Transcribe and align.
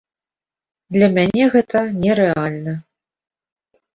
Для 0.95 1.09
мяне 1.17 1.43
гэта 1.57 1.79
нерэальна. 2.05 2.73